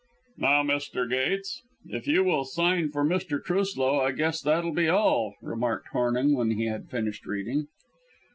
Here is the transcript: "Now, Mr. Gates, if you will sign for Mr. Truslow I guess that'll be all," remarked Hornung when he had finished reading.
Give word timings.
"Now, 0.37 0.63
Mr. 0.63 1.07
Gates, 1.07 1.61
if 1.85 2.07
you 2.07 2.23
will 2.23 2.43
sign 2.43 2.89
for 2.89 3.05
Mr. 3.05 3.39
Truslow 3.39 3.99
I 3.99 4.13
guess 4.13 4.41
that'll 4.41 4.73
be 4.73 4.87
all," 4.89 5.35
remarked 5.43 5.89
Hornung 5.89 6.33
when 6.33 6.49
he 6.49 6.65
had 6.65 6.89
finished 6.89 7.23
reading. 7.27 7.67